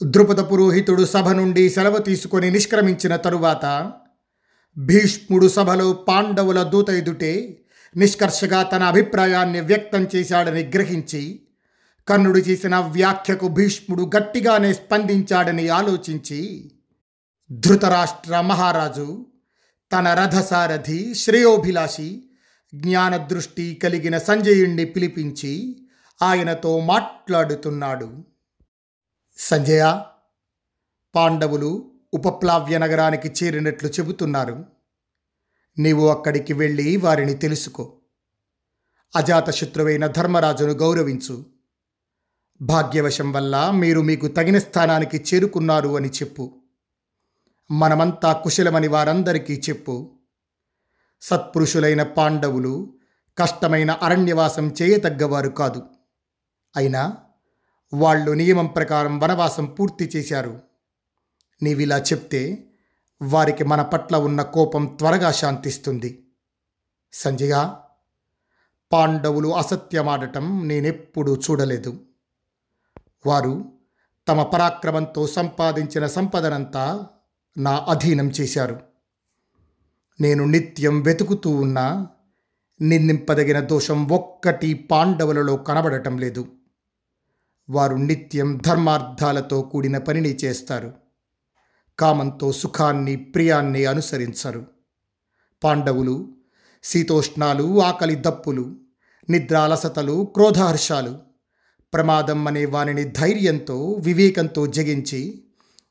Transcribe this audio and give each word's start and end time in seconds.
ద్రుపద 0.00 0.40
పురోహితుడు 0.40 1.04
సభ 1.04 1.28
నుండి 1.28 1.68
సెలవు 1.68 1.98
తీసుకొని 1.98 2.50
నిష్క్రమించిన 2.50 3.16
తరువాత 3.16 3.92
భీష్ముడు 4.76 5.48
సభలో 5.48 5.92
పాండవుల 5.92 6.62
దూత 6.62 6.90
ఎదుటే 6.90 7.58
నిష్కర్షగా 7.96 8.62
తన 8.62 8.82
అభిప్రాయాన్ని 8.82 9.60
వ్యక్తం 9.60 10.08
చేశాడని 10.16 10.62
గ్రహించి 10.74 11.40
కర్ణుడు 12.08 12.38
చేసిన 12.38 12.76
వ్యాఖ్యకు 12.76 13.48
భీష్ముడు 13.48 14.10
గట్టిగానే 14.16 14.72
స్పందించాడని 14.72 15.68
ఆలోచించి 15.68 16.70
ధృతరాష్ట్ర 17.50 18.40
మహారాజు 18.40 19.24
తన 19.92 20.08
రథసారథి 20.14 21.14
శ్రేయోభిలాషి 21.14 22.22
జ్ఞానదృష్టి 22.74 23.74
కలిగిన 23.74 24.18
సంజయుణ్ణి 24.18 24.84
పిలిపించి 24.84 25.76
ఆయనతో 26.22 26.78
మాట్లాడుతున్నాడు. 26.78 28.29
సంజయ 29.42 30.02
పాండవులు 31.14 31.92
ఉపప్లావ్య 32.12 32.78
నగరానికి 32.78 33.28
చేరినట్లు 33.28 33.88
చెబుతున్నారు. 33.88 34.64
నీవు 35.78 36.08
అక్కడికి 36.08 36.52
వెళ్ళి 36.52 36.96
వారిని 36.96 37.34
తెలుసుకో. 37.34 38.00
అజాతశత్రువైన 39.16 40.06
ధర్మరాజును 40.06 40.72
గౌరవించు. 40.72 41.44
భాగ్యవశం 42.60 43.32
వల్ల 43.32 43.70
మీరు 43.70 44.00
మీకు 44.00 44.28
తగిన 44.28 44.58
స్థానానికి 44.58 45.24
చేరుకున్నారు 45.34 45.96
అని 45.96 46.08
చెప్పు. 46.08 46.62
మనమంతా 47.70 48.32
కుశలమని 48.32 48.88
వారందరికీ 48.88 49.62
చెప్పు. 49.68 50.18
సత్పురుషులైన 51.22 52.02
పాండవులు 52.02 52.98
కష్టమైన 53.38 53.90
అరణ్యవాసం 53.90 54.74
చేయతగ్గవారు 54.82 55.48
కాదు. 55.48 55.82
అయినా 56.76 57.16
వాళ్ళు 57.94 58.30
నియమం 58.30 58.66
ప్రకారం 58.66 59.18
వనవాసం 59.18 59.64
పూర్తి 59.66 60.10
చేశారు. 60.16 60.60
నీవిలా 61.62 61.98
చెప్తే 61.98 62.66
వారికి 63.22 63.64
మన 63.64 63.82
పట్ల 63.82 64.16
ఉన్న 64.16 64.42
కోపం 64.42 64.86
త్వరగా 64.86 65.30
శాంతిస్తుంది. 65.30 66.26
సంజయ 67.12 67.72
పాండవులు 68.92 69.48
అసత్యమాడటం 69.48 70.68
నేనెప్పుడూ 70.68 71.36
చూడలేదు. 71.36 72.00
వారు 73.26 73.72
తమ 74.28 74.42
పరాక్రమంతో 74.42 75.26
సంపాదించిన 75.26 76.06
సంపదనంతా 76.06 77.06
నా 77.58 77.86
అధీనం 77.88 78.30
చేశారు. 78.30 78.80
నేను 80.20 80.44
నిత్యం 80.44 81.02
వెతుకుతూ 81.02 81.50
ఉన్నా 81.50 82.06
నిందింపదగిన 82.80 83.60
దోషం 83.60 84.08
ఒక్కటి 84.08 84.74
పాండవులలో 84.74 85.56
కనబడటం 85.56 86.18
లేదు. 86.18 86.46
వారు 87.70 87.96
నిత్యం 87.96 88.60
ధర్మార్థాలతో 88.66 89.62
కూడిన 89.62 89.98
పనిని 89.98 90.34
చేస్తారు. 90.34 90.94
కామంతో 91.98 92.52
సుఖాన్ని 92.52 93.16
ప్రియాన్ని 93.16 93.86
అనుసరించరు. 93.86 94.66
పాండవులు 95.64 96.34
శీతోష్ణాలు 96.82 97.82
ఆకలి 97.82 98.14
దప్పులు 98.14 98.76
నిద్రాలసతలు 99.30 100.24
క్రోధహర్షాలు 100.34 101.18
ప్రమాదం 101.94 102.48
అనే 102.48 102.64
వానిని 102.64 103.04
ధైర్యంతో 103.04 103.92
వివేకంతో 103.92 104.66
జగించి 104.66 105.44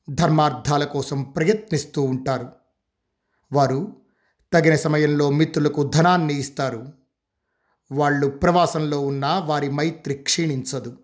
ధర్మార్థాల 0.10 0.84
కోసం 0.84 1.24
ప్రయత్నిస్తూ 1.24 2.02
ఉంటారు. 2.02 2.50
వారు 3.54 3.96
తగిన 4.54 4.76
సమయంలో 4.76 5.30
మిత్రులకు 5.30 5.84
ధనాన్ని 5.84 6.40
ఇస్తారు. 6.40 6.88
వాళ్ళు 7.92 8.28
ప్రవాసంలో 8.28 9.02
ఉన్న 9.02 9.44
వారి 9.46 9.70
మైత్రి 9.72 10.14
క్షీణించదు. 10.14 10.98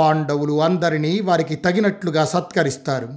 పాండవులు 0.00 0.62
అందరినీ 0.62 1.20
వారికి 1.20 1.54
తగినట్లుగా 1.54 2.24
సత్కరిస్తారు. 2.24 3.08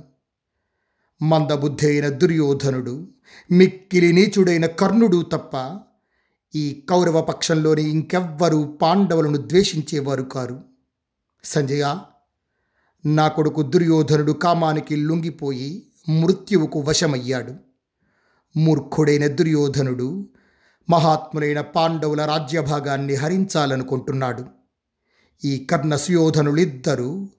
మందబుద్ధి 1.21 1.87
అయిన 1.87 2.07
దుర్యోధనుడు 2.09 3.07
మిక్కిలి 3.51 4.13
నీచుడైన 4.13 4.65
కర్ణుడు 4.65 5.21
తప్ప 5.33 5.79
ఈ 6.55 6.85
కౌరవ 6.89 7.21
పక్షంలోని 7.21 7.83
ఇంకెవ్వరూ 7.83 8.63
పాండవులను 8.63 9.37
ద్వేషించేవారు 9.37 10.23
కారు. 10.23 10.61
సంజయ 11.43 11.95
నా 13.05 13.27
కొడుకు 13.27 13.61
దుర్యోధనుడు 13.61 14.31
కామానికి 14.31 14.95
లొంగిపోయి 14.95 15.87
మృత్యువుకు 16.09 16.79
వశమయ్యాడు. 16.79 17.53
మూర్ఖుడైన 18.57 19.27
దుర్యోధనుడు 19.27 20.29
మహాత్ములైన 20.89 21.61
పాండవుల 21.61 22.25
రాజ్యభాగాన్ని 22.25 23.15
హరించాలనుకుంటున్నాడు. 23.15 24.62
ఈ 25.45 25.67
కర్ణ 25.71 25.95
సుయోధనులిద్దరూ 25.95 27.29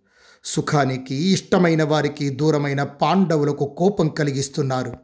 సుఖానికి 0.44 1.14
ఇష్టమైన 1.14 1.82
వారికి 1.82 2.28
దూరమైన 2.28 2.82
పాండవులకు 2.82 3.74
కోపం 3.78 4.08
కలిగిస్తున్నారు. 4.08 4.96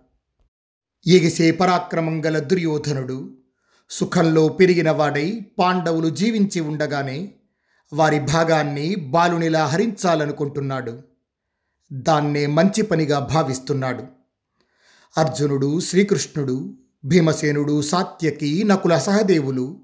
ఎగిసే 1.06 1.50
పరాక్రమం 1.50 2.26
గల 2.26 2.38
దుర్యోధనుడు 2.38 3.36
సుఖంలో 3.90 4.48
పెరిగిన 4.48 4.90
వాడై 4.90 5.40
పాండవులు 5.58 6.08
జీవించి 6.08 6.60
ఉండగానే 6.60 7.32
వారి 7.92 8.20
భాగాన్ని 8.20 8.94
బాలునిలా 8.94 9.66
హరించాలనుకుంటున్నాడు. 9.66 11.02
దాన్నే 11.92 12.46
మంచి 12.46 12.82
పనిగా 12.82 13.18
భావిస్తున్నాడు. 13.18 14.04
అర్జునుడు 15.18 15.80
శ్రీకృష్ణుడు 15.80 16.74
భీమసేనుడు 17.04 17.82
సాత్యకి 17.82 18.64
నకుల 18.64 18.98
సహదేవులు 18.98 19.80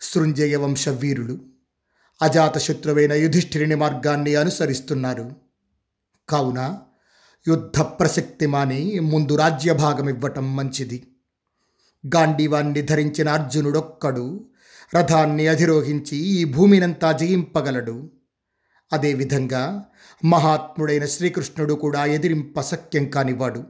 సృంజయ 0.00 0.56
వంశ 0.56 0.88
వీరులు 0.88 1.53
అజాతశత్రువైన 2.22 3.12
యుధిష్ఠిరుని 3.12 3.74
మార్గాన్ని 3.74 4.34
అనుసరిస్తున్నారు. 4.34 5.32
కావున 6.28 6.78
యుద్ధ 7.48 7.80
ప్రసక్తి 7.80 8.46
మాని 8.46 9.00
ముందు 9.00 9.36
రాజ్యభాగం 9.36 10.08
ఇవ్వటం 10.08 10.56
మంచిది. 10.56 11.06
గాంధీవాన్ని 12.06 12.82
ధరించిన 12.82 13.28
అర్జునుడొక్కడు 13.28 14.48
రథాన్ని 14.96 15.46
అధిరోహించి 15.46 16.16
ఈ 16.16 16.44
భూమినంతా 16.44 17.12
జయింపగలడు. 17.12 18.10
అదేవిధంగా 18.92 19.84
మహాత్ముడైన 20.24 21.06
శ్రీకృష్ణుడు 21.06 21.74
కూడా 21.74 22.04
ఎదిరింపశక్యం 22.04 23.10
కానివాడు. 23.10 23.64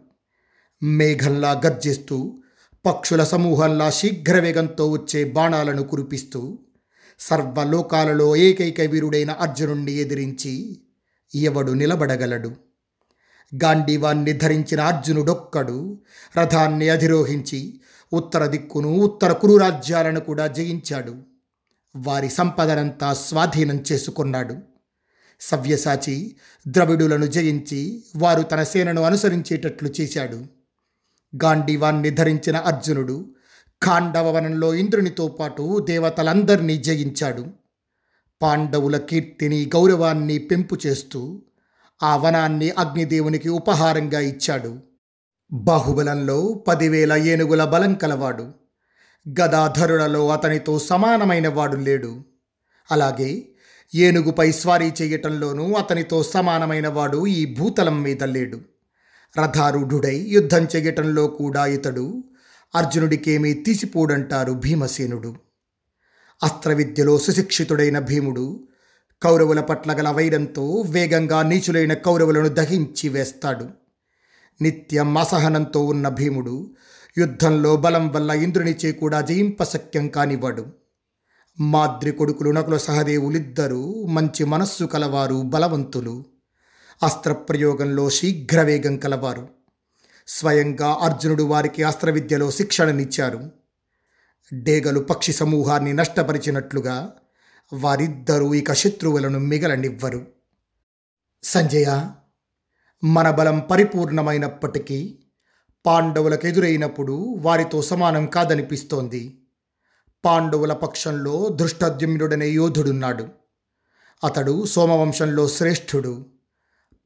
మేఘంలా 0.82 1.60
గర్జిస్తూ 1.66 2.42
పక్షుల 2.86 3.24
సమూహంలా 3.24 3.90
శీఘ్రవేగంతో 3.90 4.90
వచ్చే 4.90 5.24
బాణాలను 5.24 5.82
కురిపిస్తూ 5.82 6.58
సర్వలోకాలలో 7.18 8.36
ఏకైక 8.36 8.80
వీరుడైన 8.80 9.30
అర్జునుణ్ణి 9.30 9.92
ఎదిరించి 9.92 10.80
ఎవడు 11.34 11.72
నిలబడగలడు? 11.72 12.52
గాంధీవాన్ని 13.64 14.32
ధరించిన 14.32 14.80
అర్జునుడొక్కడు 14.80 16.00
రథాన్ని 16.38 16.88
అధిరోహించి 16.88 17.80
ఉత్తర 18.12 18.46
దిక్కును 18.46 18.88
ఉత్తర 18.88 19.32
కురు 19.32 19.56
రాజ్యాలను 19.56 20.20
కూడా 20.20 20.46
జయించాడు. 20.46 21.16
వారి 21.96 22.28
సంపదనంతా 22.28 23.14
స్వాధీనం 23.14 23.84
చేసుకున్నాడు. 23.92 24.56
సవ్యసాచి 25.40 26.36
ద్రవిడులను 26.68 27.26
జయించి 27.26 28.04
వారు 28.16 28.42
తన 28.42 28.62
సేనను 28.62 29.02
అనుసరించేటట్లు 29.02 29.90
చేశాడు. 30.00 30.36
గాంధీవాన్ని 31.44 32.10
ధరించిన 32.10 32.56
అర్జునుడు 32.56 33.33
ఖాండవవనంలో 33.86 34.74
ఇంద్రునితో 34.74 35.28
పాటు 35.28 35.78
దేవతలందరినీ 35.78 36.76
జయించాడు. 36.76 37.46
పాండవుల 38.42 38.96
కీర్తిని 38.96 39.70
గౌరవాన్ని 39.76 40.38
పెంపు 40.38 40.78
చేస్తూ 40.86 41.42
ఆ 42.02 42.16
వనాన్ని 42.16 42.70
అగ్నిదేవునికి 42.70 43.48
ఉపహారంగా 43.48 44.20
ఇచ్చాడు. 44.20 44.78
బాహుబలంలో 45.52 46.64
పదివేల 46.68 47.12
ఏనుగుల 47.12 47.64
బలం 47.64 47.94
కలవాడు. 47.94 48.52
గదాధరులలో 49.40 50.28
అతనితో 50.28 50.78
సమానమైన 50.78 51.48
వాడు 51.48 51.76
లేడు. 51.76 52.24
అలాగే 52.90 53.48
ఏనుగుపై 53.94 54.52
స్వారీ 54.52 54.92
చేయటంలోనూ 55.02 55.72
అతనితో 55.72 56.22
సమానమైన 56.22 56.88
వాడు 56.88 57.26
ఈ 57.26 57.54
భూతలం 57.54 58.02
మీద 58.02 58.22
లేడు. 58.22 58.60
రథారూఢుడై 59.38 60.16
యుద్ధం 60.16 60.66
చేయటంలో 60.76 61.26
కూడా 61.26 61.66
ఇతడు 61.66 62.24
అర్జునుడికేమీ 62.74 63.54
తీసిపోడంటారు 63.54 64.52
భీమసేనుడు. 64.52 65.34
అస్త్రవిద్యలో 66.42 67.18
సుశిక్షితుడైన 67.18 67.98
భీముడు 67.98 68.68
కౌరవుల 69.22 69.60
పట్ల 69.60 69.92
గల 69.92 70.08
వైరంతో 70.08 70.84
వేగంగా 70.90 71.42
నీచులైన 71.42 71.92
కౌరవులను 71.92 72.48
దహించి 72.48 73.08
వేస్తాడు. 73.08 73.68
నిత్యం 74.60 75.18
అసహనంతో 75.18 75.84
ఉన్న 75.84 76.08
భీముడు 76.08 76.74
యుద్ధంలో 77.18 77.76
బలం 77.76 78.12
వల్ల 78.12 78.30
ఇంద్రునిచే 78.30 78.92
కూడా 78.92 79.20
జయింపశక్యం 79.20 80.08
కానివాడు. 80.08 80.66
మాద్రి 81.60 82.12
కొడుకులు 82.12 82.50
నకుల 82.50 82.76
సహదేవులిద్దరూ 82.76 84.06
మంచి 84.06 84.44
మనస్సు 84.44 84.84
కలవారు 84.84 85.34
బలవంతులు. 85.34 86.24
అస్త్రప్రయోగంలో 87.02 88.10
శీఘ్రవేగం 88.10 88.96
కలవారు. 88.96 89.48
స్వయంగా 90.26 90.98
అర్జునుడు 91.00 91.42
వారికి 91.42 91.82
అస్త్రవిద్యలో 91.82 92.50
శిక్షణనిచ్చారు. 92.50 93.50
డేగలు 94.52 95.00
పక్షి 95.00 95.32
సమూహాన్ని 95.32 95.92
నష్టపరిచినట్లుగా 95.92 97.12
వారిద్దరూ 97.72 98.54
ఇక 98.54 98.72
శత్రువులను 98.72 99.38
మిగలనివ్వరు. 99.38 100.26
సంజయ 101.42 102.10
మన 103.04 103.30
బలం 103.30 103.60
పరిపూర్ణమైనప్పటికీ 103.70 105.18
పాండవులకు 105.86 106.46
ఎదురైనప్పుడు 106.46 107.12
వారితో 107.38 107.82
సమానం 107.82 108.26
కాదనిపిస్తోంది. 108.26 109.40
పాండవుల 110.24 110.72
పక్షంలో 110.72 111.48
దృష్టద్యుమ్నుడనే 111.48 112.48
యోధుడున్నాడు. 112.48 113.28
అతడు 114.24 114.66
సోమవంశంలో 114.66 115.48
శ్రేష్ఠుడు. 115.48 116.26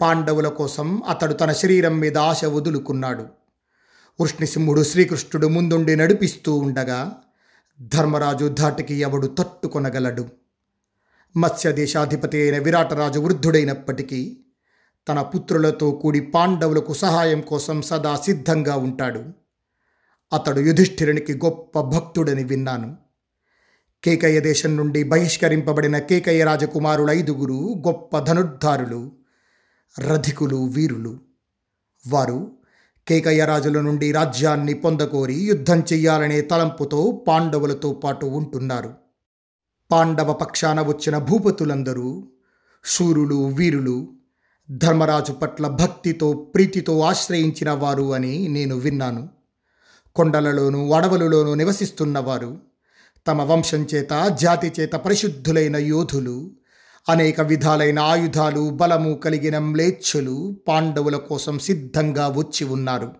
పాండవుల 0.00 0.48
కోసం 0.48 1.02
అతడు 1.08 1.32
తన 1.32 1.52
శరీరం 1.52 1.98
మీద 1.98 2.18
ఆశ 2.18 2.44
వదులుకున్నాడు. 2.44 3.26
వృష్ణిసింహుడు 4.20 4.82
శ్రీకృష్ణుడు 4.82 5.46
ముందుండి 5.46 5.96
నడిపిస్తూ 5.96 6.56
ఉండగా 6.56 7.12
ధర్మరాజు 7.80 8.48
ధాటికి 8.48 8.94
ఎవడు 8.94 9.26
తట్టుకొనగలడు. 9.26 10.28
మత్స్యదేశాధిపతి 11.36 12.42
అయిన 12.42 12.58
విరాటరాజు 12.58 13.20
వృద్ధుడైనప్పటికీ 13.20 14.36
తన 15.08 15.22
పుత్రులతో 15.22 15.90
కూడి 15.90 16.20
పాండవులకు 16.20 16.94
సహాయం 16.94 17.40
కోసం 17.40 17.82
సదా 17.82 18.16
సిద్ధంగా 18.16 18.76
ఉంటాడు. 18.76 19.24
అతడు 20.32 20.60
యుధిష్ఠిరునికి 20.60 21.34
గొప్ప 21.34 21.80
భక్తుడని 21.80 22.44
విన్నాను. 22.44 22.96
కేకయ్య 24.04 24.40
దేశం 24.40 24.76
నుండి 24.76 25.02
బహిష్కరింపబడిన 25.02 25.98
కేకయ్య 25.98 26.44
రాజకుమారులు 26.44 27.10
ఐదుగురు 27.10 27.82
గొప్ప 27.86 28.18
ధనుర్ధారులు 28.18 29.17
రధికులు 29.98 30.56
వీరులు. 30.56 31.18
వారు 32.08 32.52
కేకయ్యరాజుల 33.08 33.80
నుండి 33.80 34.12
రాజ్యాన్ని 34.12 34.74
పొందకోరి 34.74 35.34
యుద్ధం 35.34 35.80
చెయ్యాలనే 35.80 36.40
తలంపుతో 36.40 37.24
పాండవులతో 37.28 37.92
పాటు 37.92 38.26
ఉంటున్నారు. 38.26 38.94
పాండవ 39.90 40.32
పక్షాన 40.32 40.82
వచ్చిన 40.82 41.18
భూపతులందరూ 41.18 42.28
శూరులు 42.84 43.46
వీరులు 43.46 44.08
ధర్మరాజు 44.70 45.32
పట్ల 45.32 45.68
భక్తితో 45.68 46.32
ప్రీతితో 46.32 47.00
ఆశ్రయించిన 47.00 47.70
వారు 47.70 48.14
అని 48.14 48.48
నేను 48.48 48.76
విన్నాను. 48.76 49.28
కొండలలోనూ 50.14 50.92
అడవులలోనూ 50.92 51.54
నివసిస్తున్నవారు 51.54 52.58
తమ 53.26 53.42
వంశం 53.42 53.86
చేత 53.94 54.28
జాతి 54.40 54.72
చేత 54.80 54.92
పరిశుద్ధులైన 54.92 55.76
యోధులు 55.76 56.50
అనేక 57.08 57.40
విధాలైన 57.40 57.98
ఆయుధాలు 57.98 58.70
బలము 58.70 59.14
కలిగిన 59.14 59.58
మ్లేచ్ఛులు 59.58 60.56
పాండవుల 60.68 61.16
కోసం 61.16 61.58
సిద్ధంగా 61.58 62.28
వచ్చి 62.28 62.64
ఉన్నారు. 62.64 63.14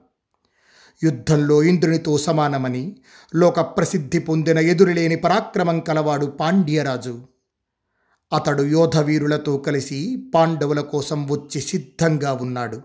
యుద్ధంలో 1.04 1.62
ఇంద్రునితో 1.62 2.18
సమానమని 2.18 2.96
లోక 3.34 3.60
ప్రసిద్ధి 3.60 4.18
పొందిన 4.18 4.58
ఎదురులేని 4.58 5.16
పరాక్రమం 5.16 5.80
కలవాడు 5.80 6.26
పాండ్యరాజు. 6.26 7.20
అతడు 8.32 8.62
యోధవీరులతో 8.62 9.56
కలిసి 9.56 10.30
పాండవుల 10.34 10.80
కోసం 10.80 11.30
వచ్చి 11.30 11.60
సిద్ధంగా 11.60 12.32
ఉన్నాడు. 12.32 12.80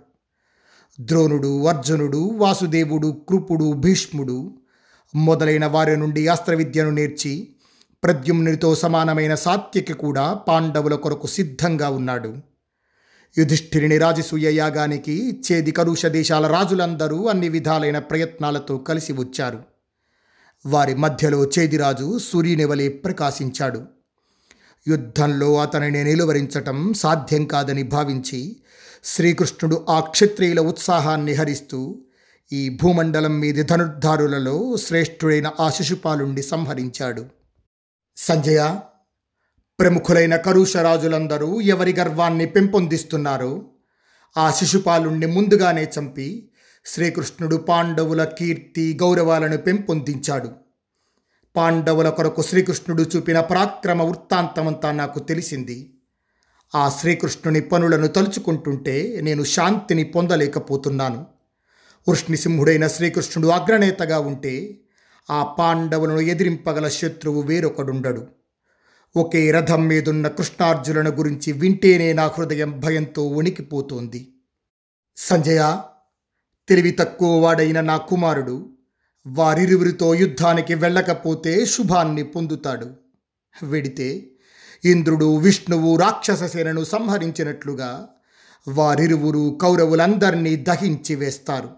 ద్రోణుడు 1.01 1.67
అర్జునుడు 1.67 2.17
వాసుదేవుడు 2.17 3.21
కృపుడు 3.29 3.73
భీష్ముడు 3.73 4.57
మొదలైన 5.15 5.65
వారి 5.65 5.97
నుండి 5.97 6.27
అస్త్రవిద్యను 6.27 6.89
నేర్చి 6.89 7.52
ప్రద్యుమ్నునితో 8.03 8.75
సమానమైన 8.75 9.35
సాత్యకి 9.35 9.93
కూడా 9.93 10.33
పాండవుల 10.33 10.95
కొరకు 10.95 11.27
సిద్ధంగా 11.27 11.89
ఉన్నాడు. 11.89 12.35
యుధిష్ఠిరిని 13.37 13.97
రాజసూయ 13.97 14.55
యాగానికి 14.55 15.41
చేది 15.51 15.71
కరుష 15.71 16.05
దేశాల 16.05 16.47
రాజులందరూ 16.47 17.25
అన్ని 17.25 17.49
విధాలైన 17.49 17.99
ప్రయత్నాలతో 17.99 18.77
కలిసి 18.77 19.13
వచ్చారు. 19.13 19.63
వారి 20.65 20.95
మధ్యలో 20.95 21.45
చేదిరాజు 21.45 22.19
సూర్యునివలే 22.19 22.89
ప్రకాశించాడు. 22.89 23.81
యుద్ధంలో 24.87 25.61
అతనిని 25.61 26.03
నిలువరించటం 26.03 26.93
సాధ్యం 26.93 27.45
కాదని 27.45 27.83
భావించి 27.83 28.55
శ్రీకృష్ణుడు 29.03 29.85
ఆ 29.89 29.99
క్షత్రియుల 29.99 30.59
ఉత్సాహాన్ని 30.59 31.33
హరిస్తూ 31.33 32.01
ఈ 32.53 32.69
భూమండలం 32.69 33.39
మీది 33.39 33.63
ధనుర్ధారులలో 33.63 34.77
శ్రేష్ఠుడైన 34.77 35.51
ఆ 35.59 35.69
శిశుపాలుండి 35.69 36.43
సంహరించాడు. 36.43 37.42
సంజయ 38.17 38.79
ప్రముఖులైన 39.79 40.35
కరుషరాజులందరూ 40.35 41.61
ఎవరి 41.61 41.93
గర్వాన్ని 41.93 42.45
పెంపొందిస్తున్నారో? 42.45 43.65
ఆ 44.37 44.51
శిశుపాలుణ్ణి 44.51 45.25
ముందుగానే 45.25 45.91
చంపి 45.99 46.51
శ్రీకృష్ణుడు 46.85 47.55
పాండవుల 47.55 48.23
కీర్తి 48.23 48.99
గౌరవాలను 49.01 49.57
పెంపొందించాడు. 49.57 50.51
పాండవుల 51.55 52.09
కొరకు 52.09 52.41
శ్రీకృష్ణుడు 52.41 53.05
చూపిన 53.15 53.39
పరాక్రమ 53.39 54.03
వృత్తాంతమంతా 54.03 54.91
నాకు 54.91 55.19
తెలిసింది. 55.19 55.93
ఆ 56.75 56.89
శ్రీకృష్ణుని 56.89 57.61
పనులను 57.61 58.07
తలుచుకుంటుంటే 58.07 59.19
నేను 59.21 59.43
శాంతిని 59.43 60.03
పొందలేకపోతున్నాను. 60.03 61.25
వృష్ణిసింహుడైన 62.09 62.87
శ్రీకృష్ణుడు 62.87 63.47
అగ్రనేతగా 63.47 64.19
ఉంటే 64.19 64.79
ఆ 65.29 65.43
పాండవులను 65.43 66.19
ఎదిరింపగల 66.19 66.87
శత్రువు 66.87 67.41
వేరొకడుండడు. 67.41 68.27
ఒకే 69.15 69.51
రథం 69.51 69.87
మీదున్న 69.87 70.27
కృష్ణార్జునుల 70.27 71.09
గురించి 71.09 71.51
వింటేనే 71.51 72.13
నా 72.13 72.27
హృదయం 72.27 72.79
భయంతో 72.79 73.27
వణికిపోతోంది. 73.27 74.33
సంజయ 75.17 75.77
తెలివి 76.69 76.91
తక్కువ 76.91 77.39
వాడైన 77.39 77.81
నా 77.81 77.97
కుమారుడు 77.97 78.69
వారిరువురితో 79.27 80.15
యుద్ధానికి 80.15 80.73
వెళ్ళకపోతే 80.73 81.65
శుభాన్ని 81.65 82.23
పొందుతాడు. 82.23 82.89
వెడితే 83.63 84.29
ఇంద్రుడు 84.85 85.37
విష్ణువు 85.37 85.97
రాక్షస 85.97 86.43
సేనను 86.43 86.83
సంహరించినట్లుగా 86.83 88.07
వారిరువురు 88.67 89.59
కౌరవులందరినీ 89.61 90.55
దహించి 90.55 91.15
వేస్తారు. 91.15 91.69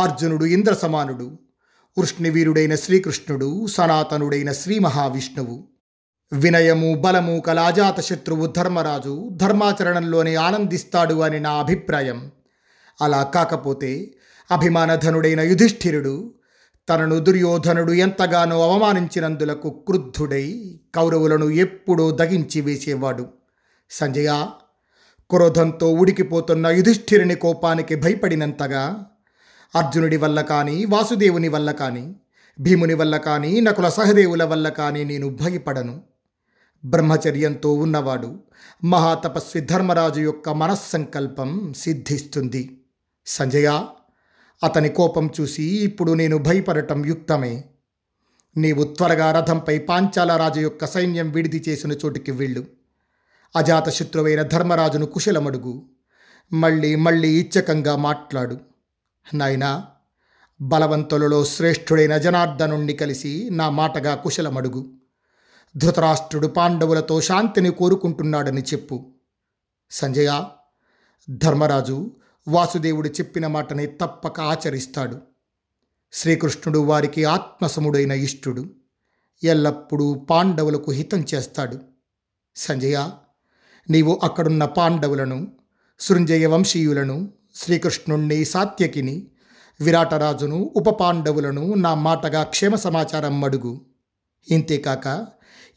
అర్జునుడు 0.00 0.44
ఇంద్ర 0.44 0.74
సమానుడు 0.74 1.38
వృష్ణివీరుడైన 1.98 2.74
శ్రీకృష్ణుడు 2.74 3.66
సనాతనుడైన 3.66 4.52
శ్రీ 4.52 4.78
మహావిష్ణువు. 4.78 5.64
వినయము 6.32 6.94
బలము 6.94 7.40
కలాజాత 7.40 8.00
శత్రువు 8.00 8.46
ధర్మరాజు 8.46 9.28
ధర్మాచరణంలోనే 9.32 10.34
ఆనందిస్తాడు 10.34 11.14
అని 11.14 11.40
నా 11.40 11.50
అభిప్రాయం. 11.50 12.30
అలా 13.02 13.22
కాకపోతే 13.22 14.14
అభిమానధనుడైన 14.50 15.40
యుధిష్ఠిరుడు 15.40 16.34
తనను 16.88 17.18
దుర్యోధనుడు 17.18 17.92
ఎంతగానో 17.92 18.70
అవమానించినందులకు 18.70 19.70
క్రుద్ధుడై 19.70 20.80
కౌరవులను 20.94 21.50
ఎప్పుడూ 21.50 22.10
దగించి 22.10 22.60
వేసేవాడు. 22.60 23.28
సంజయ 23.90 24.46
క్రోధంతో 25.30 25.92
ఉడికిపోతున్న 25.92 26.66
యుధిష్ఠిరుని 26.66 27.34
కోపానికి 27.34 27.94
భయపడినంతగా 27.94 29.06
అర్జునుడి 29.74 30.16
వల్ల 30.16 30.40
కానీ 30.40 30.84
వాసుదేవుని 30.84 31.48
వల్ల 31.48 31.72
కానీ 31.72 32.16
భీముని 32.60 32.94
వల్ల 32.94 33.16
కానీ 33.16 33.60
నకుల 33.60 33.88
సహదేవుల 33.88 34.44
వల్ల 34.44 34.68
కానీ 34.68 35.04
నేను 35.04 35.28
భయపడను. 35.28 36.02
బ్రహ్మచర్యంతో 36.84 37.72
ఉన్నవాడు 37.72 38.40
మహాతపస్వి 38.84 39.60
ధర్మరాజు 39.60 40.20
యొక్క 40.20 40.48
మనస్సంకల్పం 40.48 41.72
సిద్ధిస్తుంది. 41.72 42.82
సంజయ 43.26 43.84
అతని 44.64 44.88
కోపం 44.88 45.30
చూసి 45.40 45.62
ఇప్పుడు 45.62 46.12
నేను 46.12 46.38
భయపడటం 46.38 47.06
యుక్తమే. 47.06 47.64
నీవు 48.56 48.84
త్వరగా 48.84 49.32
రథంపై 49.32 49.78
పాంచాల 49.78 50.36
రాజు 50.36 50.60
యొక్క 50.60 50.86
సైన్యం 50.86 51.30
విడిది 51.30 51.64
చేసిన 51.68 51.92
చోటికి 51.92 52.30
వెళ్ళు. 52.30 52.64
అజాతశత్రువైన 53.56 54.42
ధర్మరాజును 54.42 55.06
కుశలమడుగు. 55.06 55.82
మళ్ళీ 56.52 56.94
మళ్ళీ 56.94 57.28
ఇచ్చకంగా 57.28 57.96
మాట్లాడు. 57.96 58.71
నాయనా 59.34 59.86
బలవంతులలో 60.60 61.44
శ్రేష్ఠుడైన 61.44 62.18
జనార్దనుణ్ణి 62.18 62.92
కలిసి 62.92 63.48
నా 63.52 63.70
మాటగా 63.70 64.14
కుశలమడుగు. 64.14 64.92
ధృతరాష్ట్రుడు 65.76 66.46
పాండవులతో 66.46 67.20
శాంతిని 67.20 67.70
కోరుకుంటున్నాడని 67.70 68.62
చెప్పు. 68.62 69.12
సంజయ 69.90 70.44
ధర్మరాజు 71.30 72.16
వాసుదేవుడు 72.48 73.08
చెప్పిన 73.08 73.46
మాటని 73.46 73.86
తప్పక 73.86 74.40
ఆచరిస్తాడు. 74.40 75.20
శ్రీకృష్ణుడు 76.12 76.78
వారికి 76.78 77.24
ఆత్మసముడైన 77.24 78.12
ఇష్టుడు. 78.12 78.70
ఎల్లప్పుడూ 79.44 80.14
పాండవులకు 80.14 80.90
హితం 80.90 81.24
చేస్తాడు. 81.34 81.78
సంజయ 82.56 83.10
నీవు 83.90 84.20
అక్కడున్న 84.22 84.64
పాండవులను 84.64 85.52
సృంజయ 86.00 86.46
వంశీయులను 86.46 87.32
శ్రీకృష్ణుణ్ణి 87.54 88.44
సాత్యకిని 88.44 89.26
విరాటరాజును 89.80 90.72
ఉపపాండవులను 90.76 91.74
నా 91.74 91.94
మాటగా 91.94 92.42
క్షేమ 92.42 92.74
సమాచారం 92.74 93.44
అడుగు. 93.44 93.80
ఇంతేకాక 94.50 95.26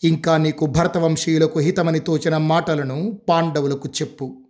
ఇంకా 0.03 0.37
నీకు 0.37 0.65
భరతవంశీయులకు 0.65 1.59
హితమని 1.59 1.99
తోచిన 1.99 2.37
మాటలను 2.37 3.19
పాండవులకు 3.29 3.89
చెప్పు. 3.89 4.41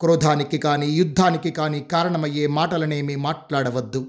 క్రోధానికి 0.00 0.58
కానీ 0.58 0.86
యుద్ధానికి 0.86 1.50
కానీ 1.50 1.80
కారణమయ్యే 1.80 2.46
మాటలనేమీ 2.46 3.16
మాట్లాడవద్దు. 3.16 4.06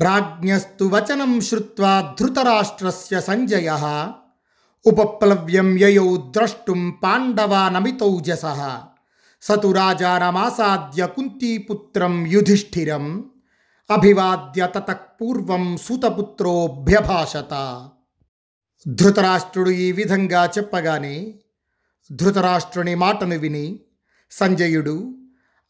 రాజ్ఞస్తు 0.00 0.84
వచనం 0.84 1.40
శ్రుత్వా 1.40 2.14
ధృతరాష్ట్రస్య 2.20 3.20
సంజయ. 3.20 3.76
ఉపప్లవ్యం 4.86 5.78
యయౌ 5.78 6.16
ద్రష్టుం 6.16 6.90
పాండవానమితౌజస 6.90 8.44
సతు 9.42 9.72
రాజానమాసాద్య 9.72 11.06
కుంతీపుత్రం 11.06 12.26
యుధిష్ఠిరం 12.26 13.24
అభివాద్య 13.90 14.68
తతపూర్వం 14.74 15.76
సూతపుత్రోభ్యభాషత 15.76 17.54
ధృతరాష్ట్రుడు 18.88 19.70
ఈ 19.70 19.92
విధంగా 19.92 20.50
చెప్పగానే 20.58 21.34
ధృతరాష్ట్రుని 22.12 22.94
మాటను 22.94 23.38
విని 23.38 23.80
సంజయుడు 24.30 25.14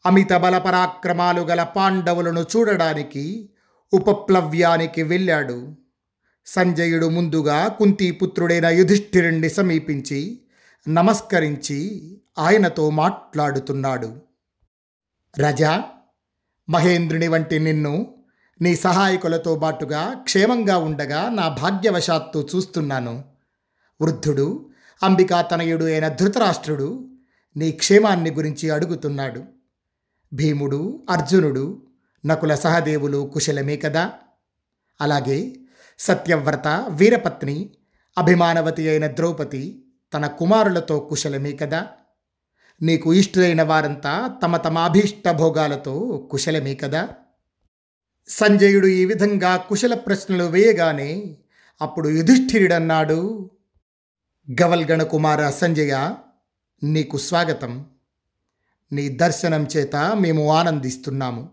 అమిత 0.05 0.33
బలపరాక్రమాలు 0.33 1.41
గల 1.41 1.63
పాండవులను 1.63 2.45
చూడడానికి 2.57 3.49
ఉపప్లవ్యానికి 3.93 5.03
వెళ్ళాడు। 5.03 5.75
సంజయుడు 6.45 7.05
ముందుగా 7.05 7.67
కుంతీపుత్రుడైన 7.67 8.65
యుధిష్ఠిరుణ్ణి 8.65 9.49
సమీపించి 9.49 10.41
నమస్కరించి 10.87 12.17
ఆయనతో 12.39 12.89
మాట్లాడుతున్నాడు. 12.89 14.21
రజా 15.39 15.83
మహేంద్రుని 16.69 17.27
వంటి 17.27 17.59
నిన్ను 17.59 18.23
నీ 18.61 18.75
సహాయకులతో 18.75 19.55
బాటుగా 19.55 20.13
క్షేమంగా 20.13 20.77
ఉండగా 20.77 21.29
నా 21.29 21.47
భాగ్యవశాత్తు 21.47 22.47
చూస్తున్నాను. 22.55 23.23
వృద్ధుడు 24.01 24.69
అంబికా 25.03 25.41
తనయుడు 25.41 25.85
అయిన 25.85 26.07
ధృతరాష్ట్రుడు 26.07 27.09
నీ 27.57 27.71
క్షేమాన్ని 27.71 28.31
గురించి 28.31 28.69
అడుగుతున్నాడు. 28.69 29.43
భీముడు 30.33 31.07
అర్జునుడు 31.09 31.87
నకుల 32.25 32.55
సహదేవులు 32.55 33.31
కుశలమే 33.33 33.77
కదా? 33.77 34.13
అలాగే 35.01 35.53
సత్యవ్రత 35.99 36.67
వీరపత్ని 36.89 37.69
అభిమానవతి 38.17 38.89
అయిన 38.89 39.07
ద్రౌపది 39.07 39.80
తన 40.13 40.27
కుమారులతో 40.27 40.99
కుశలమే 40.99 41.51
కదా? 41.51 41.87
నీకు 42.81 43.13
ఇష్టులైన 43.13 43.63
వారంతా 43.63 44.27
తమ 44.43 44.57
తమ 44.57 44.77
అభీష్ట 44.77 45.29
భోగాలతో 45.29 46.17
కుశలమే 46.31 46.75
కదా? 46.75 47.09
సంజయుడు 48.27 48.87
ఈ 48.87 49.05
విధంగా 49.05 49.57
కుశల 49.57 49.93
ప్రశ్నలు 49.93 50.43
వేయగానే 50.43 51.37
అప్పుడు 51.81 52.09
యుధిష్ఠిరుడన్నాడు. 52.09 53.51
గవల్గణ 54.61 55.03
కుమార 55.03 55.49
సంజయ 55.49 56.15
నీకు 56.83 57.17
స్వాగతం. 57.17 57.85
నీ 58.91 59.09
దర్శనం 59.09 59.67
చేత 59.77 59.95
మేము 59.95 60.51
ఆనందిస్తున్నాము. 60.51 61.49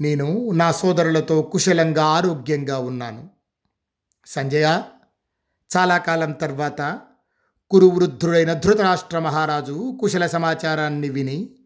నేను 0.00 0.50
నా 0.50 0.72
సోదరులతో 0.72 1.42
కుశలంగా 1.42 2.04
ఆరోగ్యంగా 2.04 2.78
ఉన్నాను. 2.78 3.30
సంజయ 4.26 4.82
చాలా 5.76 5.98
కాలం 5.98 6.32
తర్వాత 6.32 7.00
కురువృద్ధుడైన 7.72 8.52
ధృతరాష్ట్ర 8.52 9.18
మహారాజు 9.18 9.98
కుశల 10.00 10.26
సమాచారాన్ని 10.26 11.08
విని 11.08 11.56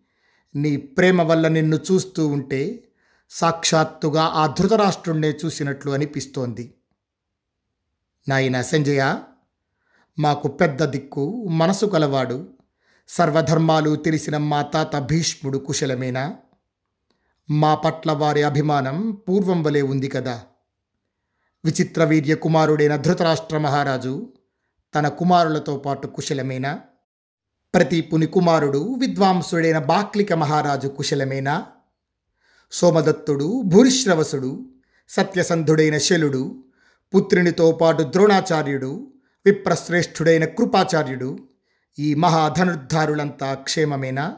నీ 0.54 0.76
ప్రేమ 0.76 1.22
వల్ల 1.22 1.48
నిన్ను 1.48 1.76
చూస్తూ 1.76 2.28
ఉంటే 2.28 2.88
సాక్షాత్తుగా 3.30 4.22
ఆ 4.22 4.46
ధృతరాష్ట్రుణ్ణే 4.46 5.38
చూసినట్లు 5.44 5.90
అనిపిస్తోంది. 5.90 6.74
నాయన 8.28 8.62
సంజయ 8.62 9.18
మాకు 10.18 10.48
పెద్ద 10.48 10.84
దిక్కు 10.84 11.48
మనసు 11.48 11.86
కలవాడు 11.86 12.48
సర్వధర్మాలు 13.08 13.96
తెలిసిన 13.96 14.36
మా 14.36 14.62
తాత 14.62 14.96
భీష్ముడు 14.96 15.58
కుశలమేనా? 15.58 16.36
మా 17.50 17.74
పట్ల 17.74 18.12
వారి 18.12 18.42
అభిమానం 18.42 19.10
పూర్వం 19.28 19.62
వలె 19.62 19.82
ఉంది 19.82 20.08
కదా. 20.08 20.42
విచిత్ర 21.64 22.04
వీర్య 22.04 22.34
కుమారుడైన 22.34 22.96
ధృతరాష్ట్ర 22.96 23.58
మహారాజు 23.58 24.32
తన 24.96 25.08
కుమారులతో 25.08 25.76
పాటు 25.76 26.06
కుశలమేనా? 26.06 26.80
ప్రతీపుని 27.74 28.26
కుమారుడు 28.26 28.96
విద్వాంసుడైన 29.00 29.78
బాక్లిక 29.78 30.32
మహారాజు 30.32 30.88
కుశలమేనా? 30.88 31.66
సోమదత్తుడు 32.72 33.62
భూరిశ్రవసుడు 33.64 34.66
సత్యసంధుడైన 35.08 35.98
శలుడు 35.98 36.64
పుత్రునితో 37.14 37.72
పాటు 37.72 38.02
ద్రోణాచార్యుడు 38.02 39.12
విప్రశ్రేష్ఠుడైన 39.46 40.44
కృపాచార్యుడు 40.44 41.38
ఈ 41.98 42.14
మహాధనుర్ధారులంతా 42.14 43.54
క్షేమమేనా? 43.54 44.36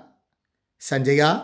సంజయ 0.81 1.38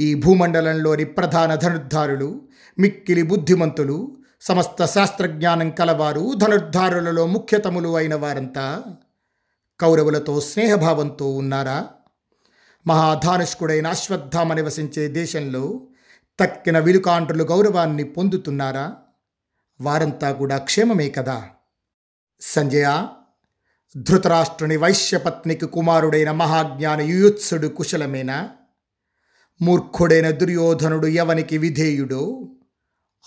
ఈ 0.00 0.14
భూమండలంలోని 0.14 1.04
ప్రధాన 1.04 1.54
ధనుర్ధారులు 1.54 2.48
మిక్కిలి 2.78 3.22
బుద్ధిమంతులు 3.22 4.16
సమస్త 4.40 4.84
శాస్త్రజ్ఞానం 4.84 5.70
కలవారు 5.70 6.34
ధనుర్ధారులలో 6.36 7.26
ముఖ్యతములు 7.26 7.96
అయిన 7.96 8.14
వారంతా 8.14 8.82
కౌరవులతో 9.80 10.40
స్నేహభావంతో 10.40 11.36
ఉన్నారా? 11.36 11.86
మహాధానుష్కుడైన 12.86 13.86
అశ్వత్థామ 13.86 14.54
నివసించే 14.54 15.08
దేశంలో 15.08 15.86
తక్కిన 16.40 16.78
విలుకాండ్రులు 16.78 17.44
గౌరవాన్ని 17.44 18.04
పొందుతున్నారా? 18.04 18.96
వారంతా 19.80 20.32
కూడా 20.32 20.58
క్షేమమే 20.58 21.10
కదా? 21.10 21.44
సంజయ 22.40 23.06
ధృతరాష్ట్రుని 23.96 24.76
వైశ్యపత్నికి 24.76 25.66
కుమారుడైన 25.66 26.30
మహాజ్ఞాన 26.30 27.00
యుయుత్సుడు 27.00 27.66
కుశలమేనా? 27.68 28.50
మూర్ఖుడైన 29.62 30.30
దుర్యోధనుడు 30.30 31.06
ఎవనికి 31.06 31.58
విధేయుడో? 31.58 32.53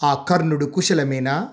ఆ 0.04 0.25
కర్ణుడు 0.30 0.66
కుశలమేనా? 0.66 1.50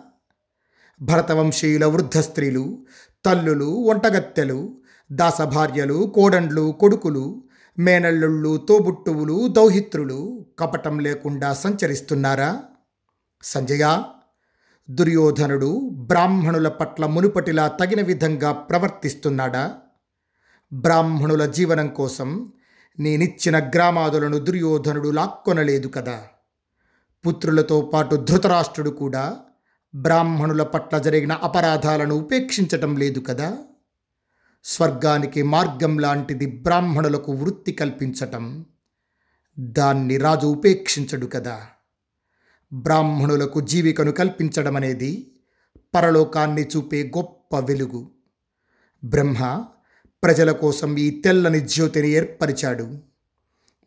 భరతవంశీయుల 1.03 1.85
వృద్ధ 1.85 2.19
స్త్రీలు 2.19 2.87
తల్లులు 3.25 3.65
ఒంటగత్తెలు 3.65 4.77
దాసభార్యలు 5.13 6.13
కోడండ్లు 6.15 6.77
కొడుకులు 6.81 7.45
మేనల్లుళ్ళు 7.79 8.57
తోబుట్టువులు 8.57 9.49
దౌహిత్రులు 9.49 10.47
కపటం 10.59 10.99
లేకుండా 10.99 11.55
సంచరిస్తున్నారా? 11.55 12.63
సంజయ 13.43 14.03
దుర్యోధనుడు 14.91 15.91
బ్రాహ్మణుల 15.93 16.69
పట్ల 16.69 17.07
మునుపటిలా 17.07 17.69
తగిన 17.69 18.03
విధంగా 18.03 18.53
ప్రవర్తిస్తున్నాడా? 18.53 19.75
బ్రాహ్మణుల 20.73 21.47
జీవనం 21.47 21.89
కోసం 21.89 22.53
నేనిచ్చిన 22.99 23.59
గ్రామాదులను 23.59 24.39
దుర్యోధనుడు 24.39 25.09
లాక్కొనలేదు 25.09 25.89
కదా. 25.89 26.23
పుత్రులతో 27.27 27.81
పాటు 27.81 28.17
ధృతరాష్ట్రుడు 28.17 28.91
కూడా 28.91 29.37
బ్రాహ్మణుల 29.95 30.63
పట్ల 30.63 30.99
జరిగిన 30.99 31.33
అపరాధాలను 31.33 32.15
ఉపేక్షించటం 32.15 32.97
లేదు 32.97 33.21
కదా? 33.21 33.59
స్వర్గానికి 34.65 35.43
మార్గం 35.43 35.99
లాంటిది 35.99 36.47
బ్రాహ్మణులకు 36.47 37.33
వృత్తి 37.33 37.73
కల్పించటం. 37.73 38.65
దాన్ని 39.59 40.17
రాజు 40.17 40.47
ఉపేక్షించడు 40.47 41.27
కదా? 41.27 41.67
బ్రాహ్మణులకు 42.73 43.61
జీవికను 43.61 44.13
కల్పించడం 44.13 44.77
అనేది 44.77 45.31
పరలోకాన్ని 45.95 46.63
చూపే 46.63 47.13
గొప్ప 47.17 47.59
వెలుగు. 47.59 48.11
బ్రహ్మ 49.05 49.65
ప్రజల 50.25 50.53
కోసం 50.53 50.99
ఈ 50.99 51.21
తెల్లని 51.21 51.61
జ్యోతిని 51.61 52.11
ఏర్పరిచాడు. 52.11 52.99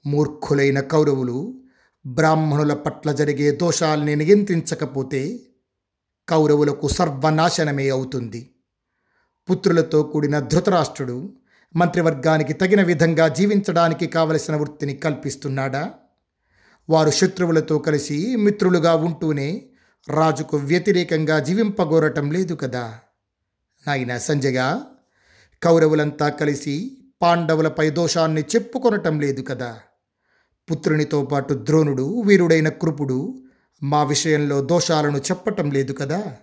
మూర్ఖులైన 0.05 0.79
కౌరవులు 0.79 1.61
బ్రాహ్మణుల 2.07 2.73
పట్ల 2.73 3.11
జరిగే 3.11 3.51
దోషాల్ని 3.51 4.15
నియంత్రించకపోతే 4.15 5.39
కౌరవులకు 6.29 6.87
సర్వనాశనమే 6.87 7.89
అవుతుంది. 7.89 8.49
పుత్రులతో 9.49 10.03
కూడిన 10.03 10.39
ధృతరాష్ట్రుడు 10.39 11.33
మంత్రివర్గానికి 11.75 12.53
తగిన 12.53 12.81
విధంగా 12.81 13.27
జీవించడానికి 13.27 14.07
కావలసిన 14.07 14.55
వృత్తిని 14.55 14.95
కల్పిస్తున్నాడా? 14.95 15.93
వారు 16.89 17.09
శత్రువులతో 17.09 17.79
కలిసి 17.79 18.35
మిత్రులుగా 18.35 18.95
ఉంటూనే 18.95 19.69
రాజుకు 20.09 20.57
వ్యతిరేకంగా 20.57 21.39
జీవింపగోరటం 21.39 22.31
లేదు 22.31 22.53
కదా? 22.53 22.99
నాయన 23.87 24.17
సంజయ 24.17 24.81
కౌరవులంతా 25.63 26.29
కలిసి 26.29 26.97
పాండవులపై 27.21 27.89
దోషాన్ని 27.89 28.41
చెప్పుకొనటం 28.41 29.19
లేదు 29.19 29.41
కదా? 29.41 29.79
పుత్రునితో 30.71 31.23
పాటు 31.23 31.53
ద్రోణుడు 31.53 32.21
వీరుడైన 32.21 32.69
కృపుడు 32.69 33.43
మా 33.83 34.03
విషయంలో 34.03 34.61
దోషాలను 34.61 35.17
చెప్పటం 35.17 35.71
లేదు 35.71 35.93
కదా? 35.93 36.37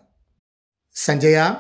సంజయ 0.94 1.54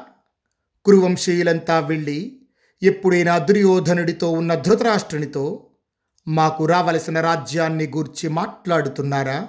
కురువంశీయులంతా 0.84 1.78
వెళ్ళి 1.78 2.40
ఎప్పుడైనా 2.82 3.38
దుర్యోధనుడితో 3.38 4.30
ఉన్న 4.30 4.54
ధృతరాష్ట్రునితో 4.54 5.70
మాకు 6.28 6.66
రావలసిన 6.66 7.20
రాజ్యాన్ని 7.20 7.86
గూర్చి 7.86 8.28
మాట్లాడుతున్నారా? 8.28 9.48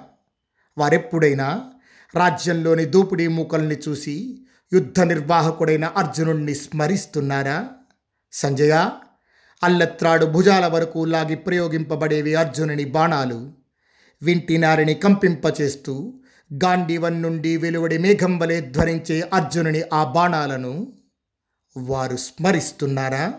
వారెప్పుడైనా 0.78 1.70
రాజ్యంలోని 2.14 2.84
దోపిడీ 2.84 3.26
మూకల్ని 3.28 3.78
చూసి 3.88 4.46
యుద్ధ 4.72 5.00
నిర్వాహకుడైన 5.00 5.84
అర్జునుణ్ణి 5.84 6.54
స్మరిస్తున్నారా? 6.54 7.70
సంజయ 8.32 8.90
అల్లత్రాడు 9.62 10.26
భుజాల 10.26 10.66
వరకు 10.66 11.04
లాగి 11.04 11.34
ప్రయోగింపబడేవి 11.34 12.34
అర్జునుని 12.34 12.84
బాణాలు. 12.84 13.52
వింటినారిని 14.22 14.94
కంపింపచేస్తూ 14.94 16.14
గాంధీవన్ 16.64 17.22
నుండి 17.22 17.56
వెలువడి 17.56 17.98
మేఘం 17.98 18.38
వలె 18.38 18.60
ధ్వనించే 18.60 19.30
అర్జునుని 19.32 19.82
ఆ 19.92 20.04
బాణాలను 20.04 20.92
వారు 21.76 22.16
స్మరిస్తున్నారా? 22.16 23.34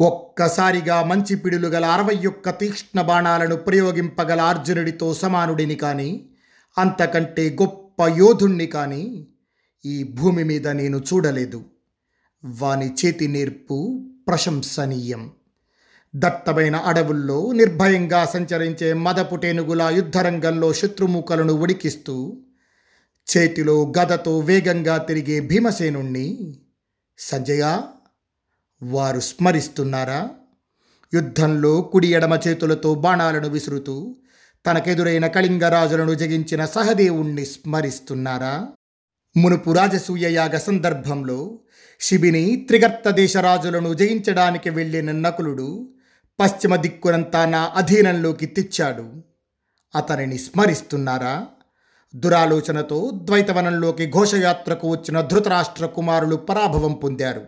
ఒక్కసారిగా 0.00 1.02
మంచి 1.02 1.34
పిడులు 1.34 1.68
గల 1.68 1.84
అరవై 1.84 2.26
ఒక్క 2.26 2.50
తీక్ష్ణ 2.50 3.02
బాణాలను 3.02 3.56
ప్రయోగింపగల 3.56 4.40
అర్జునుడితో 4.40 5.14
సమానుడిని 5.14 5.74
కానీ 5.74 6.30
అంతకంటే 6.78 7.56
గొప్ప 7.62 8.02
యోధుణ్ణి 8.08 8.66
కానీ 8.66 9.28
ఈ 9.84 10.02
భూమి 10.02 10.44
మీద 10.44 10.68
నేను 10.68 10.98
చూడలేదు. 10.98 11.64
వాని 12.44 12.94
చేతి 12.94 13.28
నేర్పు 13.28 14.08
ప్రశంసనీయం. 14.28 15.30
దట్టమైన 16.16 16.76
అడవుల్లో 16.76 17.52
నిర్భయంగా 17.52 18.24
సంచరించే 18.24 18.92
మదపుటేనుగుల 18.92 19.82
యుద్ధరంగంలో 19.82 20.72
శత్రుముఖలను 20.72 21.52
ఉడికిస్తూ 21.52 22.36
చేతిలో 23.36 23.92
గదతో 23.98 24.38
వేగంగా 24.38 24.96
తిరిగే 24.96 25.40
భీమసేనుణ్ణి 25.40 26.56
సంజయ 27.18 27.80
వారు 28.82 29.20
స్మరిస్తున్నారా? 29.20 30.30
యుద్ధంలో 31.14 31.80
కుడి 31.80 32.08
ఎడమ 32.08 32.38
చేతులతో 32.48 32.94
బాణాలను 32.94 33.48
విసురుతూ 33.48 34.16
తనకెదురైన 34.66 35.26
కళింగరాజులను 35.26 36.14
జగించిన 36.14 36.64
సహదేవుణ్ణి 36.64 37.46
స్మరిస్తున్నారా? 37.46 38.68
మునుపు 39.36 39.70
రాజసూయ 39.70 40.32
యాగ 40.32 40.56
సందర్భంలో 40.56 41.58
శిబిని 42.00 42.56
త్రిగర్త 42.56 43.10
దేశరాజులను 43.10 43.94
జయించడానికి 43.94 44.70
వెళ్ళిన 44.70 45.12
నకులుడు 45.12 45.88
పశ్చిమ 46.40 46.76
దిక్కునంతా 46.76 47.44
నా 47.46 47.72
అధీనంలోకి 47.76 48.46
తెచ్చాడు. 48.46 49.12
అతనిని 49.94 50.38
స్మరిస్తున్నారా? 50.38 51.46
దురాలోచనతో 52.14 53.10
ద్వైతవనంలోకి 53.14 54.10
ఘోషయాత్రకు 54.10 54.88
వచ్చిన 54.88 55.20
ధృతరాష్ట్ర 55.20 55.86
కుమారులు 55.86 56.36
పరాభవం 56.36 56.92
పొందారు. 56.92 57.46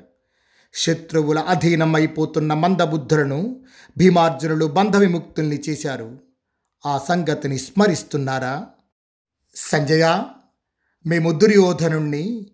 శత్రువుల 0.75 1.39
అధీనం 1.39 1.95
అయిపోతున్న 1.95 2.55
మందబుద్ధులను 2.55 3.61
భీమార్జునులు 3.99 4.67
బంధవిముక్తుల్ని 4.67 5.63
చేశారు. 5.69 6.19
ఆ 6.87 7.01
సంగతిని 7.09 7.59
స్మరిస్తున్నారా? 7.59 8.67
సంజయ 9.57 10.25
మేము 11.07 11.31
దుర్యోధనుణ్ణి 11.31 12.51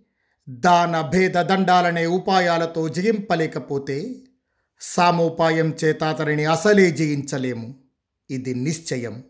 దాన 0.49 1.00
భేద 1.00 1.33
దండాలనే 1.33 2.07
ఉపాయాలతో 2.07 2.88
జయింపలేకపోతే 2.88 4.23
సామోపాయం 4.81 5.75
చేత 5.85 6.05
అతనిని 6.05 6.45
అసలే 6.45 6.91
జయించలేము. 6.91 7.75
ఇది 8.31 8.55
నిశ్చయం. 8.55 9.23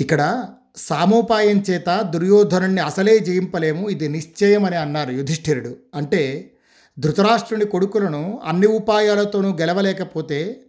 ఇక్కడ 0.00 0.48
సామోపాయం 0.76 1.64
చేత 1.70 2.10
దుర్యోధనుణ్ణి 2.14 2.80
అసలే 2.80 3.18
జయింపలేము. 3.18 3.88
ఇది 3.88 4.08
నిశ్చయం 4.08 4.64
అని 4.64 4.76
అన్నారు 4.76 5.10
యుధిష్ఠిరుడు. 5.10 5.76
అంటే 5.94 6.50
ధృతరాష్ట్రుని 6.98 7.64
కొడుకులను 7.64 8.40
అన్ని 8.44 8.66
ఉపాయాలతోనూ 8.66 9.50
గెలవలేకపోతే 9.50 10.60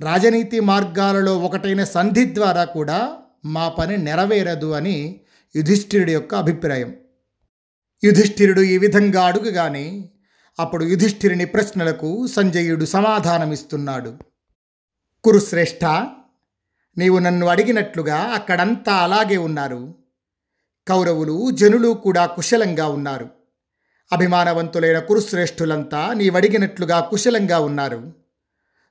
రాజనీతి 0.00 0.60
మార్గాలలో 0.60 1.38
ఒకటైన 1.38 1.84
సంధి 1.84 2.34
ద్వారా 2.34 2.64
కూడా 2.64 3.14
మా 3.44 3.68
పని 3.68 3.96
నెరవేరదు 3.96 4.70
అని 4.70 5.20
యుధిష్ఠిరుడి 5.56 6.12
యొక్క 6.12 6.34
అభిప్రాయం. 6.34 6.94
యుధిష్ఠిరుడు 8.04 8.60
ఈ 8.60 8.78
విధంగా 8.78 9.24
అడుగుగానే 9.24 10.10
అప్పుడు 10.60 10.84
యుధిష్ఠిరుని 10.84 11.44
ప్రశ్నలకు 11.44 12.26
సంజయుడు 12.26 12.84
సమాధానమిస్తున్నాడు. 12.84 14.18
కురుశ్రేష్ఠ 15.24 15.84
నీవు 16.98 17.18
నన్ను 17.18 17.46
అడిగినట్లుగా 17.46 18.16
అక్కడంతా 18.16 18.92
అలాగే 18.92 19.36
ఉన్నారు. 19.36 19.94
కౌరవులు 20.88 21.50
జనులు 21.50 21.88
కూడా 21.88 22.26
కుశలంగా 22.26 22.88
ఉన్నారు. 22.88 23.28
అభిమానవంతులైన 24.12 24.98
కురుశ్రేష్ఠులంతా 24.98 26.12
నీవడిగినట్లుగా 26.12 27.00
కుశలంగా 27.00 27.58
ఉన్నారు. 27.58 28.12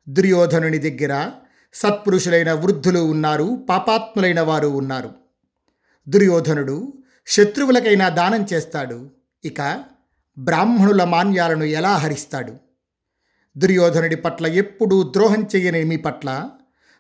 దుర్యోధనుని 0.10 0.78
దగ్గర 0.78 1.32
సత్పురుషులైన 1.74 2.52
వృద్ధులు 2.52 3.00
ఉన్నారు 3.00 3.66
పాపాత్ములైన 3.70 4.42
వారు 4.42 4.68
ఉన్నారు. 4.68 5.12
దుర్యోధనుడు 6.10 6.97
శత్రువులకైనా 7.28 8.10
దానం 8.10 8.46
చేస్తాడు. 8.54 9.10
ఇక 9.46 9.84
బ్రాహ్మణుల 10.38 11.04
మాన్యాలను 11.04 11.64
ఎలా 11.64 11.98
హరిస్తాడు? 11.98 12.58
దుర్యోధనుడి 13.58 14.16
పట్ల 14.16 14.48
ఎప్పుడూ 14.48 15.04
ద్రోహం 15.04 15.48
చేయని 15.56 15.84
మీ 15.84 15.98
పట్ల 15.98 16.50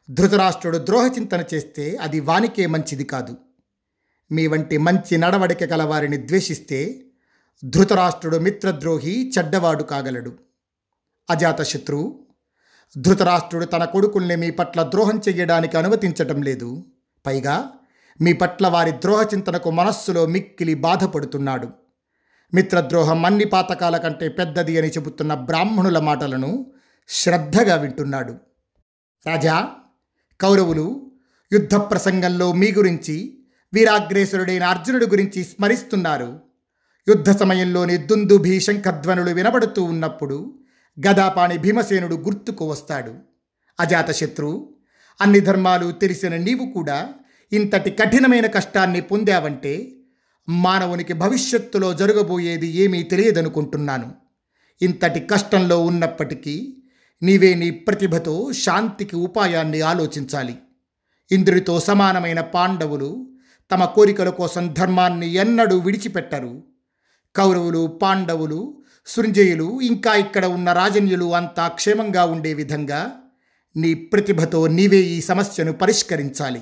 ధృతరాష్ట్రుడు 0.09 0.77
ద్రోహచింతన 0.77 1.43
చేస్తే 1.53 1.95
అది 1.95 2.19
వానికే 2.19 2.65
మంచిది 2.65 3.03
కాదు. 3.03 3.37
మీ 4.31 4.47
వంటి 4.47 4.77
మంచి 4.77 5.17
నడవడిక 5.17 5.63
గలవారిని 5.63 6.27
ద్వేషిస్తే 6.27 7.03
ధృతరాష్ట్రుడు 7.63 8.37
మిత్రద్రోహి 8.37 9.31
చెడ్డవాడు 9.37 9.83
కాగలడు. 9.83 10.33
అజాతశత్రువు 11.29 12.25
ధృతరాష్ట్రుడు 12.97 13.65
తన 13.65 13.85
కొడుకుల్ని 13.85 14.35
మీ 14.35 14.51
పట్ల 14.51 14.83
ద్రోహం 14.83 15.21
చెయ్యడానికి 15.29 15.77
అనుమతించటం 15.77 16.41
లేదు. 16.41 16.83
పైగా 17.25 17.69
మీ 18.21 18.33
పట్ల 18.33 18.67
వారి 18.67 18.91
ద్రోహ 18.91 19.27
చింతనకు 19.33 19.71
మనస్సులో 19.71 20.25
మిక్కిలి 20.25 20.73
బాధపడుతున్నాడు. 20.73 21.69
మిత్రద్రోహం 22.53 23.25
అన్ని 23.25 23.45
పాతకాల 23.45 23.97
కంటే 23.97 24.29
పెద్దది 24.29 24.77
అని 24.77 24.87
చెబుతున్న 24.87 25.33
బ్రాహ్మణుల 25.33 25.99
మాటలను 25.99 26.71
శ్రద్ధగా 27.09 27.75
వింటున్నాడు. 27.75 28.35
రాజా 29.27 29.67
కౌరవులు 30.41 31.11
యుద్ధ 31.53 31.75
ప్రసంగంలో 31.75 32.53
మీ 32.53 32.71
గురించి 32.71 33.39
వీరాగ్రేసురుడైన 33.73 34.63
అర్జునుడి 34.63 35.05
గురించి 35.05 35.43
స్మరిస్తున్నారు. 35.43 36.39
యుద్ధ 37.07 37.31
సమయంలోని 37.31 37.97
దుందుభి 37.97 38.59
శంఖధ్వనులు 38.59 39.31
వినబడుతూ 39.31 39.83
ఉన్నప్పుడు 39.83 40.59
గదాపాణి 41.07 41.57
భీమసేనుడు 41.57 42.15
గుర్తుకు 42.15 42.69
వస్తాడు. 42.69 43.13
అజాతశత్రు 43.79 44.73
అన్ని 45.21 45.39
ధర్మాలు 45.39 45.91
తెలిసిన 45.91 46.37
నీవు 46.37 46.71
కూడా 46.71 47.13
ఇంతటి 47.53 47.91
కఠినమైన 47.91 48.45
కష్టాన్ని 48.45 49.01
పొందావంటే 49.01 49.91
మానవునికి 50.49 51.13
భవిష్యత్తులో 51.13 51.93
జరగబోయేది 51.93 52.67
ఏమీ 52.67 53.03
తెలియదనుకుంటున్నాను. 53.03 54.11
ఇంతటి 54.81 55.19
కష్టంలో 55.19 55.85
ఉన్నప్పటికీ 55.85 56.83
నీవే 57.23 57.53
నీ 57.53 57.71
ప్రతిభతో 57.71 58.51
శాంతికి 58.53 59.15
ఉపాయాన్ని 59.15 59.81
ఆలోచించాలి. 59.81 60.55
ఇంద్రుడితో 61.31 61.79
సమానమైన 61.79 62.41
పాండవులు 62.41 63.29
తమ 63.71 63.85
కోరికల 63.85 64.29
కోసం 64.29 64.73
ధర్మాన్ని 64.73 65.33
ఎన్నడూ 65.33 65.77
విడిచిపెట్టరు. 65.77 66.63
కౌరవులు 67.35 67.87
పాండవులు 67.87 68.81
సృంజయులు 69.07 69.81
ఇంకా 69.81 70.15
ఇక్కడ 70.15 70.45
ఉన్న 70.45 70.73
రాజన్యులు 70.73 71.35
అంతా 71.35 71.67
క్షేమంగా 71.67 72.25
ఉండే 72.25 72.53
విధంగా 72.53 73.11
నీ 73.75 73.93
ప్రతిభతో 73.93 74.67
నీవే 74.67 74.97
ఈ 74.97 75.21
సమస్యను 75.21 75.73
పరిష్కరించాలి. 75.73 76.61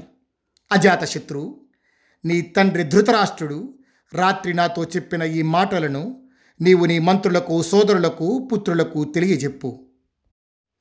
అజాతశత్రు 0.72 1.62
నీ 2.26 2.42
తండ్రి 2.42 2.84
ధృతరాష్ట్రుడు 2.84 3.74
రాత్రి 4.14 4.54
నాతో 4.54 4.84
చెప్పిన 4.84 5.24
ఈ 5.24 5.42
మాటలను 5.42 6.30
నీవు 6.62 6.86
నీ 6.86 7.00
మంత్రులకు 7.00 7.64
సోదరులకు 7.64 8.50
పుత్రులకు 8.54 9.04
తెలియజెప్పు. 9.04 9.86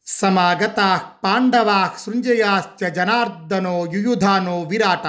సమాగతా 0.07 1.03
పాండవా 1.25 1.91
సృంజయాశ్చ 1.99 2.89
జనార్దనో 2.89 3.87
యుయుధానో 3.87 4.63
విరాట 4.63 5.07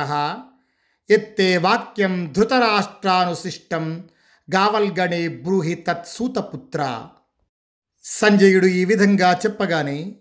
ఎత్తే 1.09 1.57
వాక్యం 1.57 2.33
ధృతరాష్ట్రానుశిష్టం 2.37 4.09
గావల్గణే 4.55 5.27
బ్రూహి 5.27 5.75
తత్సూతపుత్ర 5.75 7.07
సంజయుడు 8.03 8.65
ఈ 8.65 8.85
విధంగా 8.85 9.33
చెప్పగానే 9.33 10.15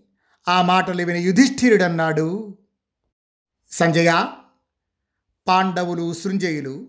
ఆ 0.49 0.63
మాటలు 0.63 1.03
విని 1.03 1.21
యుధిష్ఠిరుడన్నాడు. 1.21 2.59
సంజయ 3.71 4.13
పాండవులు 5.47 6.13
సృంజయులు 6.13 6.89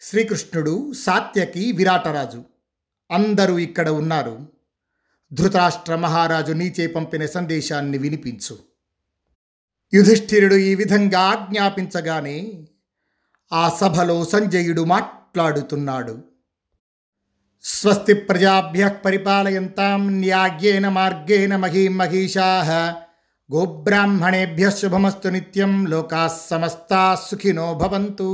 శ్రీకృష్ణుడు 0.00 0.92
సాత్యకి 0.92 1.72
విరాటరాజు. 1.72 2.44
అందరూ 3.10 3.58
ఇక్కడ 3.58 3.88
ఉన్నారు. 3.88 4.48
ధృతరాష్ట్ర 5.32 5.94
మహారాజు 5.94 6.52
నీచే 6.52 6.86
పంపిన 6.86 7.26
సందేశాన్ని 7.26 7.98
వినిపించు. 7.98 8.58
యుధిష్ఠిరుడు 9.94 10.54
ఈ 10.54 10.74
విధంగా 10.74 11.20
ఆజ్ఞాపించగానే 11.20 12.68
ఆ 13.52 13.68
సభలో 13.68 14.24
సంజయుడు 14.24 14.84
మాట్లాడుతున్నాడు. 14.84 16.24
స్వస్తి 17.64 18.14
ప్రజాభ్య 18.14 18.88
పరిపాలయంతాం 19.04 20.20
న్యాగ్యేన 20.20 20.88
మార్గేణ 20.88 21.56
మహీం 21.56 21.98
మహిషా 21.98 22.62
గోబ్రాహ్మణేభ్య 23.52 24.70
శుభమస్తు 24.70 25.28
నిత్యం 25.28 25.86
లోకా 25.86 26.28
సమస్తా 26.28 27.18
సుఖినో 27.28 27.74
భవంతు. 27.74 28.28